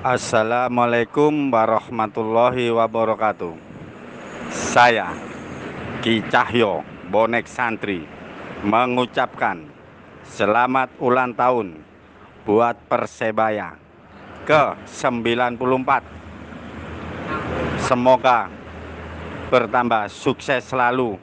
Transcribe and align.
Assalamualaikum 0.00 1.52
warahmatullahi 1.52 2.72
wabarakatuh. 2.72 3.52
Saya 4.48 5.12
Ki 6.00 6.24
Cahyo 6.24 6.80
Bonek 7.12 7.44
Santri 7.44 8.08
mengucapkan 8.64 9.60
selamat 10.24 10.88
ulang 11.04 11.36
tahun 11.36 11.84
buat 12.48 12.80
Persebaya 12.88 13.76
ke 14.48 14.72
94. 14.88 15.60
Semoga 17.84 18.48
bertambah 19.52 20.08
sukses 20.08 20.64
selalu 20.64 21.20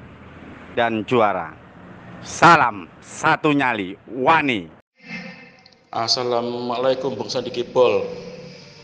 dan 0.78 1.02
juara. 1.02 1.58
Salam 2.22 2.86
satu 3.02 3.58
nyali 3.58 3.98
Wani. 4.06 4.70
Assalamualaikum 5.90 7.18
Bung 7.18 7.34
Sandi 7.34 7.50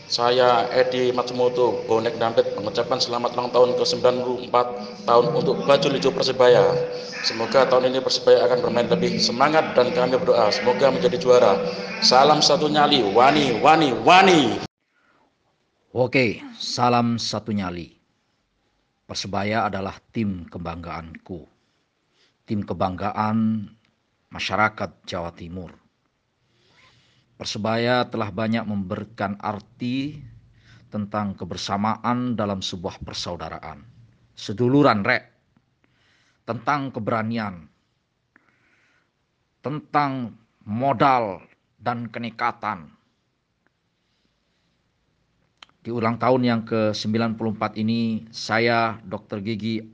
saya 0.04 0.68
Edi 0.68 1.08
Matsumoto, 1.16 1.80
bonek 1.88 2.20
dampet 2.20 2.52
mengucapkan 2.52 3.00
selamat 3.00 3.32
ulang 3.36 3.50
tahun 3.52 3.70
ke-94 3.80 4.54
tahun 5.08 5.26
untuk 5.32 5.64
baju 5.64 5.88
hijau 5.96 6.12
Persebaya. 6.12 6.64
Semoga 7.24 7.64
tahun 7.64 7.88
ini 7.88 8.04
Persebaya 8.04 8.44
akan 8.44 8.58
bermain 8.60 8.88
lebih 8.88 9.16
semangat 9.16 9.72
dan 9.72 9.96
kami 9.96 10.20
berdoa 10.20 10.52
semoga 10.52 10.92
menjadi 10.92 11.16
juara. 11.16 11.56
Salam 12.04 12.44
satu 12.44 12.68
nyali, 12.68 13.00
wani, 13.16 13.56
wani, 13.64 13.96
wani. 14.04 14.40
Oke, 15.96 16.44
salam 16.60 17.16
satu 17.16 17.56
nyali. 17.56 17.96
Persebaya 19.08 19.72
adalah 19.72 19.96
tim 20.12 20.44
kebanggaanku. 20.52 21.48
Tim 22.44 22.60
kebanggaan 22.60 23.68
masyarakat 24.28 24.90
Jawa 25.08 25.32
Timur 25.32 25.83
Persebaya 27.44 28.08
telah 28.08 28.32
banyak 28.32 28.64
memberikan 28.64 29.36
arti 29.36 30.16
tentang 30.88 31.36
kebersamaan 31.36 32.40
dalam 32.40 32.64
sebuah 32.64 33.04
persaudaraan. 33.04 33.84
Seduluran 34.32 35.04
rek, 35.04 35.28
tentang 36.48 36.88
keberanian, 36.88 37.68
tentang 39.60 40.32
modal 40.64 41.44
dan 41.76 42.08
kenikatan. 42.08 42.88
Di 45.84 45.92
ulang 45.92 46.16
tahun 46.16 46.48
yang 46.48 46.62
ke-94 46.64 47.76
ini, 47.76 48.24
saya 48.32 48.96
Dr. 49.04 49.44
Gigi 49.44 49.84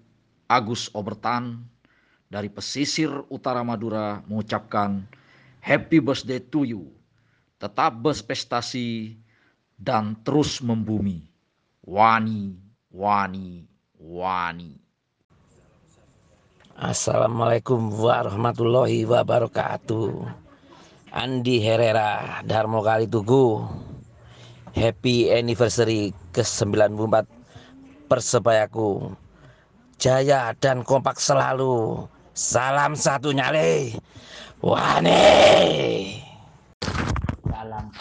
Agus 0.47 0.87
Obertan 0.95 1.67
dari 2.31 2.47
pesisir 2.47 3.11
utara 3.27 3.67
Madura 3.67 4.23
mengucapkan 4.31 5.03
Happy 5.59 5.99
birthday 5.99 6.39
to 6.39 6.63
you 6.63 7.00
tetap 7.61 8.01
berprestasi 8.01 9.21
dan 9.77 10.17
terus 10.25 10.65
membumi. 10.65 11.29
Wani, 11.85 12.57
wani, 12.89 13.69
wani. 14.01 14.81
Assalamualaikum 16.81 17.93
warahmatullahi 17.93 19.05
wabarakatuh. 19.05 20.25
Andi 21.13 21.61
Herrera, 21.61 22.41
Darmo 22.49 22.81
Kali 22.81 23.05
Tugu. 23.05 23.69
Happy 24.73 25.29
anniversary 25.29 26.17
ke-94 26.33 27.29
Persebayaku. 28.09 29.13
Jaya 30.01 30.57
dan 30.57 30.81
kompak 30.81 31.21
selalu. 31.21 32.09
Salam 32.33 32.97
satu 32.97 33.37
nyale. 33.37 34.01
Wani 34.65 36.20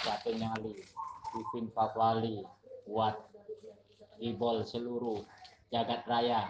satu 0.10 0.34
nyali 0.34 0.74
Pipin 1.30 1.70
Papwali 1.70 2.42
buat 2.90 3.14
Ibol 4.18 4.66
seluruh 4.66 5.22
jagat 5.70 6.02
raya 6.10 6.50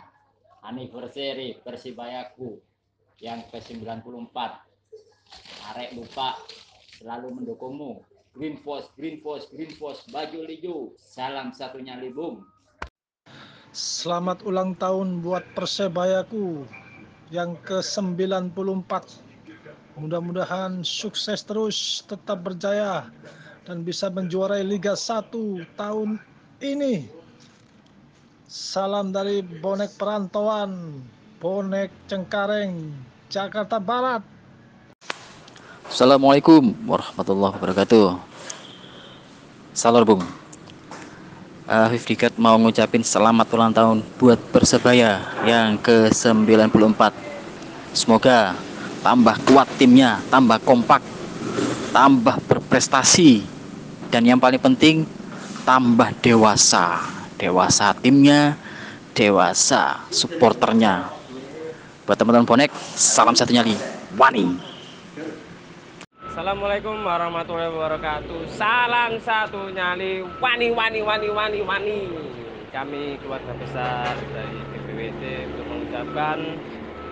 anniversary 0.64 1.60
Persibayaku 1.60 2.56
yang 3.20 3.44
ke-94. 3.52 4.38
Arek 5.76 5.92
lupa 5.92 6.40
selalu 6.96 7.36
mendukungmu. 7.36 8.00
Green 8.32 8.64
Post, 8.64 8.96
Green 8.96 9.20
Post, 9.20 9.52
Green 9.52 9.76
Post, 9.76 10.08
baju 10.08 10.40
lijo 10.48 10.96
salam 10.96 11.52
satu 11.52 11.84
nyali 11.84 12.16
bung 12.16 12.40
Selamat 13.76 14.40
ulang 14.48 14.72
tahun 14.80 15.20
buat 15.20 15.44
Persebayaku 15.52 16.64
yang 17.28 17.60
ke-94. 17.68 19.28
Mudah-mudahan 20.00 20.80
sukses 20.80 21.44
terus, 21.44 22.08
tetap 22.08 22.40
berjaya 22.40 23.12
dan 23.66 23.84
bisa 23.84 24.08
menjuarai 24.08 24.64
Liga 24.64 24.96
1 24.96 25.32
tahun 25.76 26.20
ini. 26.64 27.08
Salam 28.50 29.14
dari 29.14 29.46
bonek 29.46 29.94
perantauan, 30.00 31.02
bonek 31.38 31.94
Cengkareng, 32.10 32.94
Jakarta 33.30 33.78
Barat. 33.78 34.26
Assalamualaikum 35.90 36.74
warahmatullahi 36.86 37.54
wabarakatuh. 37.58 38.18
Salam 39.74 40.06
Bung. 40.06 40.24
Uh, 41.70 41.94
Dikat 42.02 42.34
mau 42.42 42.58
ngucapin 42.58 43.06
selamat 43.06 43.46
ulang 43.54 43.70
tahun 43.70 43.98
buat 44.18 44.42
Persebaya 44.50 45.22
yang 45.46 45.78
ke-94. 45.78 47.14
Semoga 47.94 48.58
tambah 49.06 49.38
kuat 49.46 49.70
timnya, 49.78 50.18
tambah 50.34 50.58
kompak, 50.66 51.06
tambah 51.90 52.38
berprestasi, 52.46 53.42
dan 54.14 54.22
yang 54.22 54.38
paling 54.38 54.62
penting 54.62 55.10
tambah 55.66 56.14
dewasa, 56.22 57.02
dewasa 57.42 57.98
timnya, 57.98 58.54
dewasa 59.18 60.06
supporternya. 60.14 61.10
Buat 62.06 62.18
teman-teman 62.18 62.46
bonek, 62.46 62.74
salam 62.98 63.34
satu 63.34 63.54
nyali, 63.54 63.74
Wani. 64.18 64.58
Assalamualaikum 66.30 66.94
warahmatullahi 67.06 67.74
wabarakatuh. 67.74 68.54
Salam 68.54 69.18
satu 69.22 69.70
nyali, 69.74 70.26
Wani, 70.42 70.74
Wani, 70.74 71.00
Wani, 71.02 71.30
Wani, 71.34 71.60
Wani. 71.66 72.00
Kami 72.70 73.18
keluarga 73.18 73.54
besar 73.58 74.14
dari 74.30 74.62
BPWT 74.78 75.24
untuk 75.54 75.66
mengucapkan 75.74 76.38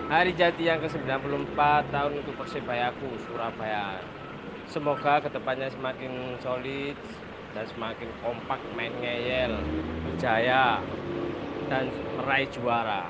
Hari 0.06 0.32
Jati 0.38 0.70
yang 0.70 0.80
ke-94 0.80 1.58
tahun 1.90 2.12
untuk 2.22 2.34
Persebayaku 2.40 3.10
Surabaya. 3.26 4.17
Semoga 4.68 5.16
ke 5.24 5.32
depannya 5.32 5.72
semakin 5.72 6.36
solid 6.44 6.92
dan 7.56 7.64
semakin 7.72 8.08
kompak 8.20 8.60
main 8.76 8.92
ngeyel, 9.00 9.56
berjaya 10.04 10.84
dan 11.72 11.88
meraih 12.20 12.44
juara. 12.52 13.08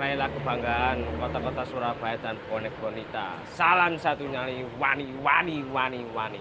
Raihlah 0.00 0.32
kebanggaan 0.32 1.04
kota-kota 1.20 1.60
Surabaya 1.68 2.16
dan 2.24 2.40
bonek 2.48 2.72
bonita. 2.80 3.36
Salam 3.52 4.00
satu 4.00 4.24
nyali 4.24 4.64
wani 4.80 5.12
wani 5.20 5.60
wani 5.68 6.00
wani. 6.16 6.40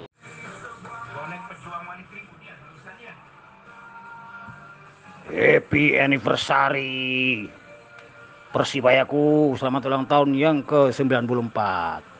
Bonek 1.11 1.41
pejuang 1.51 1.83
wani 1.83 2.03
Happy 5.25 5.97
anniversary 5.97 7.49
Persibayaku 8.55 9.51
selamat 9.59 9.81
ulang 9.91 10.05
tahun 10.07 10.31
yang 10.31 10.57
ke-94. 10.63 12.14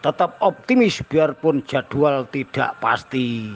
Tetap 0.00 0.40
optimis 0.40 1.04
biarpun 1.04 1.60
jadwal 1.68 2.24
tidak 2.32 2.72
pasti. 2.80 3.52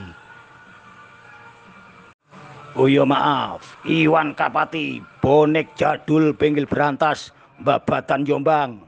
Oh 2.77 2.85
iya 2.85 3.01
maaf, 3.01 3.81
Iwan 3.81 4.37
Kapati, 4.37 5.01
bonek 5.25 5.73
jadul 5.73 6.37
pinggil 6.37 6.69
berantas, 6.69 7.33
babatan 7.65 8.29
Jombang. 8.29 8.85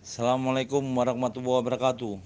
Assalamualaikum 0.00 0.80
warahmatullahi 0.96 1.68
wabarakatuh. 1.68 2.16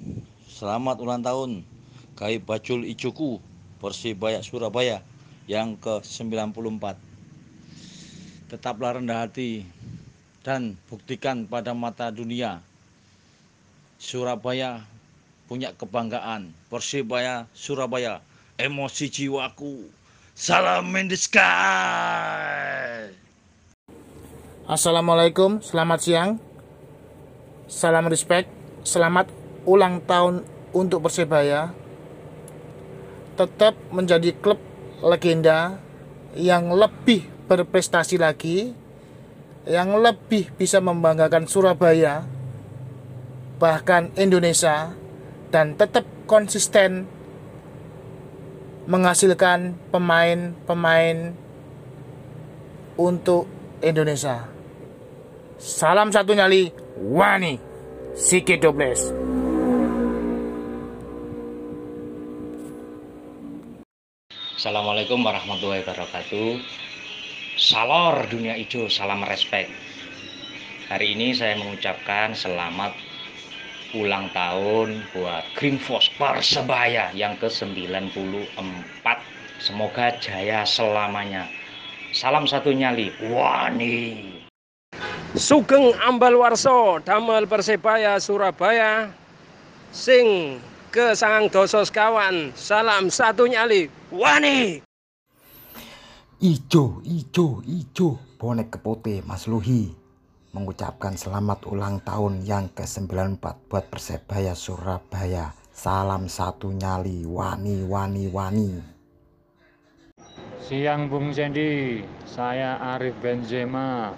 Selamat 0.46 1.02
ulang 1.02 1.18
tahun, 1.18 1.66
Kai 2.14 2.38
Bacul 2.38 2.86
Icuku, 2.86 3.42
Persibaya 3.82 4.38
Surabaya 4.38 5.02
yang 5.50 5.74
ke-94. 5.82 6.94
Tetaplah 8.54 9.02
rendah 9.02 9.26
hati, 9.26 9.66
dan 10.46 10.78
buktikan 10.86 11.42
pada 11.50 11.74
mata 11.74 12.14
dunia 12.14 12.62
Surabaya 13.98 14.86
punya 15.50 15.74
kebanggaan. 15.74 16.54
Persibaya 16.70 17.50
Surabaya 17.50 18.22
emosi 18.54 19.10
jiwaku. 19.10 19.90
Salam 20.38 20.94
in 20.94 21.10
Assalamualaikum 24.70 25.58
selamat 25.58 25.98
siang. 25.98 26.30
Salam 27.66 28.06
respect 28.06 28.46
selamat 28.86 29.34
ulang 29.66 29.98
tahun 30.06 30.46
untuk 30.70 31.02
Persibaya 31.10 31.74
tetap 33.34 33.74
menjadi 33.90 34.30
klub 34.38 34.62
legenda 35.02 35.74
yang 36.38 36.70
lebih 36.70 37.26
berprestasi 37.50 38.14
lagi 38.14 38.70
yang 39.68 40.00
lebih 40.00 40.48
bisa 40.56 40.80
membanggakan 40.80 41.44
Surabaya, 41.44 42.24
bahkan 43.58 44.14
Indonesia, 44.14 44.94
dan 45.50 45.74
tetap 45.74 46.06
konsisten 46.30 47.10
menghasilkan 48.86 49.74
pemain-pemain 49.90 51.34
untuk 52.94 53.50
Indonesia. 53.82 54.46
Salam 55.58 56.14
satu 56.14 56.38
nyali, 56.38 56.70
Wani, 57.02 57.58
Siki 58.14 58.56
Dobles. 58.62 59.10
Assalamualaikum 64.58 65.22
warahmatullahi 65.22 65.82
wabarakatuh. 65.86 66.50
Salor 67.58 68.26
dunia 68.30 68.54
hijau, 68.54 68.86
salam 68.86 69.22
respect. 69.26 69.70
Hari 70.90 71.14
ini 71.14 71.34
saya 71.34 71.58
mengucapkan 71.58 72.34
selamat 72.34 73.07
ulang 73.96 74.28
tahun 74.36 75.00
buat 75.16 75.44
Green 75.56 75.80
Force 75.80 76.12
Persebaya 76.18 77.12
yang 77.16 77.38
ke-94. 77.40 79.06
Semoga 79.62 80.12
jaya 80.20 80.66
selamanya. 80.68 81.48
Salam 82.12 82.44
satu 82.44 82.72
nyali. 82.72 83.12
Wani. 83.28 84.38
Sugeng 85.36 85.92
Ambal 86.00 86.40
Warso 86.40 87.04
damel 87.04 87.44
Persebaya 87.44 88.16
Surabaya 88.16 89.12
sing 89.92 90.56
ke 90.88 91.12
sangang 91.12 91.52
doso 91.52 91.84
sekawan 91.84 92.48
salam 92.56 93.12
satu 93.12 93.44
nyali 93.44 93.92
wani 94.08 94.80
Ijo, 96.38 97.02
ijo, 97.02 97.60
ijo, 97.66 98.08
bonek 98.38 98.72
kepote 98.72 99.20
Mas 99.26 99.44
Luhi 99.50 99.90
mengucapkan 100.58 101.14
selamat 101.14 101.70
ulang 101.70 102.02
tahun 102.02 102.42
yang 102.42 102.66
ke-94 102.74 103.70
buat 103.70 103.86
Persebaya 103.86 104.58
Surabaya. 104.58 105.54
Salam 105.70 106.26
satu 106.26 106.74
nyali, 106.74 107.22
wani, 107.22 107.86
wani, 107.86 108.26
wani. 108.26 108.82
Siang 110.58 111.06
Bung 111.06 111.30
Sandy, 111.30 112.02
saya 112.26 112.74
Arif 112.98 113.14
Benzema, 113.22 114.10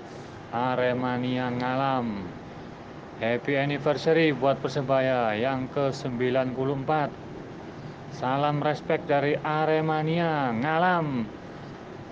Aremania 0.48 1.52
Ngalam. 1.52 2.25
Happy 3.20 3.60
anniversary 3.60 4.32
buat 4.32 4.56
Persebaya 4.64 5.37
yang 5.37 5.69
ke-94. 5.76 7.12
Salam 8.16 8.64
respect 8.64 9.04
dari 9.04 9.37
Aremania 9.44 10.56
Ngalam. 10.56 11.28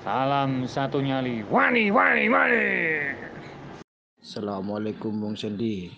Salam 0.04 0.69
satu 0.69 1.00
nyali. 1.00 1.40
Wani, 1.48 1.88
wani, 1.88 2.28
wani. 2.28 3.27
Assalamualaikum 4.28 5.25
Bung 5.25 5.40
Sandy. 5.40 5.88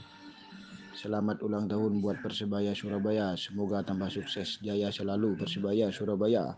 Selamat 0.95 1.43
ulang 1.43 1.67
tahun 1.67 1.99
buat 1.99 2.23
Persebaya 2.23 2.71
Surabaya. 2.79 3.35
Semoga 3.35 3.83
tambah 3.83 4.07
sukses 4.07 4.63
jaya 4.63 4.87
selalu 4.95 5.35
Persebaya 5.35 5.91
Surabaya. 5.91 6.55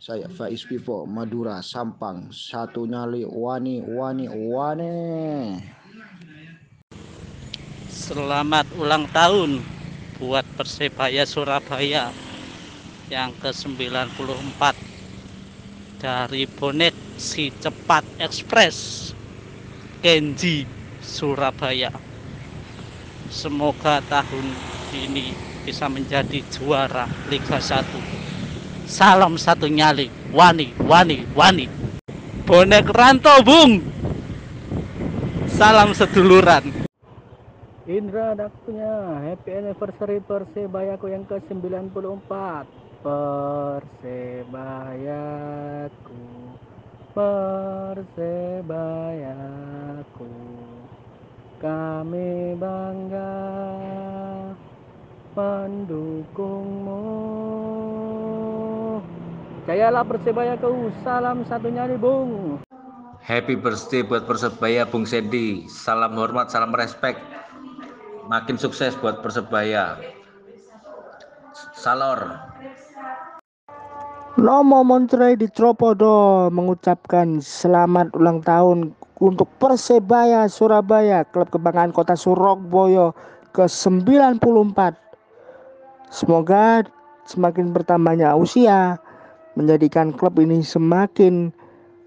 Saya 0.00 0.32
Faiz 0.32 0.64
Vivo 0.64 1.04
Madura 1.04 1.60
Sampang 1.60 2.32
satu 2.32 2.88
nyali 2.88 3.28
wani 3.28 3.84
wani 3.84 4.32
wani. 4.32 4.96
Selamat 7.92 8.64
ulang 8.80 9.04
tahun 9.12 9.60
buat 10.16 10.48
Persebaya 10.56 11.28
Surabaya 11.28 12.08
yang 13.12 13.36
ke-94 13.44 14.72
dari 16.00 16.48
bonek 16.48 16.96
si 17.20 17.52
cepat 17.60 18.08
ekspres 18.16 19.12
Kenji 20.02 20.66
Surabaya. 20.98 21.94
Semoga 23.30 24.02
tahun 24.10 24.50
ini 24.90 25.30
bisa 25.62 25.86
menjadi 25.86 26.42
juara 26.50 27.06
Liga 27.30 27.62
1. 27.62 27.86
Salam 28.82 29.38
satu 29.38 29.70
nyali, 29.70 30.10
wani, 30.34 30.74
wani, 30.90 31.22
wani. 31.38 31.70
Bonek 32.42 32.90
Ranto, 32.90 33.30
Bung. 33.46 33.78
Salam 35.46 35.94
seduluran. 35.94 36.82
Indra 37.86 38.34
Dakpunya, 38.34 39.22
happy 39.22 39.54
anniversary 39.54 40.18
Persebayaku 40.18 41.14
yang 41.14 41.22
ke-94 41.30 42.66
Persebayaku 43.06 44.52
Persebayaku 47.12 48.72
Kami 51.60 52.56
bangga 52.56 53.36
mendukungmu 55.36 57.04
Jayalah 59.68 60.08
Persebayaku, 60.08 60.88
salam 61.04 61.44
satu 61.44 61.68
nyari 61.68 62.00
bung 62.00 62.56
Happy 63.20 63.60
birthday 63.60 64.02
buat 64.02 64.26
Persebaya 64.26 64.82
Bung 64.88 65.06
Sandy. 65.06 65.70
Salam 65.70 66.18
hormat, 66.18 66.50
salam 66.50 66.74
respect. 66.74 67.22
Makin 68.26 68.58
sukses 68.58 68.98
buat 68.98 69.22
Persebaya. 69.22 69.94
Salor. 71.78 72.42
Nomo 74.40 74.80
Montreal 74.80 75.36
di 75.36 75.44
Tropodo 75.44 76.48
mengucapkan 76.48 77.44
selamat 77.44 78.16
ulang 78.16 78.40
tahun 78.40 78.96
untuk 79.20 79.44
Persebaya 79.60 80.48
Surabaya, 80.48 81.20
klub 81.28 81.52
kebanggaan 81.52 81.92
kota 81.92 82.16
Surabaya 82.16 83.12
ke-94. 83.52 84.96
Semoga 86.08 86.88
semakin 87.28 87.76
bertambahnya 87.76 88.32
usia 88.32 88.96
menjadikan 89.52 90.16
klub 90.16 90.40
ini 90.40 90.64
semakin 90.64 91.52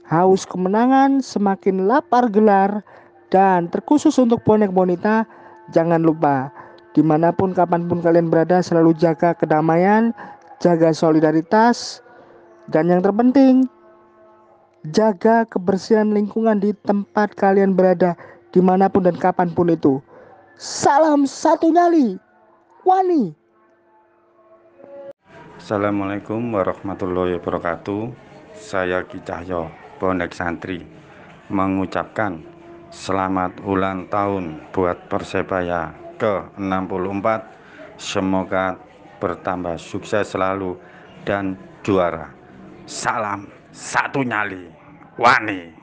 haus 0.09 0.49
kemenangan, 0.49 1.21
semakin 1.21 1.85
lapar 1.85 2.25
gelar, 2.33 2.81
dan 3.29 3.69
terkhusus 3.69 4.17
untuk 4.17 4.41
bonek 4.41 4.73
bonita, 4.73 5.29
jangan 5.69 6.01
lupa 6.01 6.49
di 6.97 7.05
mana 7.05 7.29
pun 7.29 7.53
kapan 7.53 7.85
pun 7.85 8.01
kalian 8.01 8.33
berada 8.33 8.65
selalu 8.65 8.97
jaga 8.97 9.37
kedamaian, 9.37 10.09
jaga 10.57 10.89
solidaritas, 10.89 12.01
dan 12.69 12.89
yang 12.89 13.01
terpenting 13.01 13.69
jaga 14.93 15.45
kebersihan 15.49 16.13
lingkungan 16.13 16.61
di 16.61 16.73
tempat 16.85 17.33
kalian 17.33 17.73
berada 17.73 18.13
di 18.53 18.61
mana 18.61 18.89
pun 18.89 19.05
dan 19.05 19.17
kapan 19.17 19.49
pun 19.51 19.69
itu. 19.69 20.01
Salam 20.55 21.27
satu 21.27 21.67
nyali, 21.73 22.15
Wani. 22.87 23.35
Assalamualaikum 25.59 26.39
warahmatullahi 26.53 27.41
wabarakatuh. 27.41 28.13
Saya 28.55 29.03
Ki 29.03 29.19
Cahyo, 29.19 29.67
Bonek 29.99 30.31
Santri, 30.31 30.85
mengucapkan 31.51 32.39
selamat 32.93 33.59
ulang 33.67 34.07
tahun 34.07 34.63
buat 34.71 35.11
Persebaya 35.11 35.91
ke-64. 36.21 37.27
Semoga 37.99 38.79
bertambah 39.19 39.75
sukses 39.79 40.31
selalu 40.31 40.79
dan 41.27 41.59
juara. 41.83 42.34
Salam 42.85 43.49
satu 43.73 44.21
nyali, 44.23 44.69
Wani. 45.17 45.73